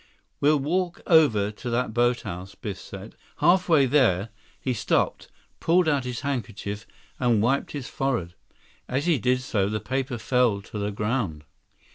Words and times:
"We'll 0.39 0.57
walk 0.57 1.01
over 1.05 1.51
to 1.51 1.69
that 1.69 1.93
boathouse," 1.93 2.55
Biff 2.55 2.79
said. 2.79 3.15
Halfway 3.37 3.85
there, 3.85 4.29
he 4.59 4.73
stopped, 4.73 5.27
pulled 5.59 5.87
out 5.87 6.05
his 6.05 6.21
handkerchief, 6.21 6.87
and 7.19 7.39
wiped 7.39 7.73
his 7.73 7.87
forehead. 7.87 8.33
As 8.89 9.05
he 9.05 9.19
did 9.19 9.41
so, 9.41 9.69
the 9.69 9.79
paper 9.79 10.17
fell 10.17 10.63
to 10.63 10.79
the 10.79 10.89
ground. 10.91 11.43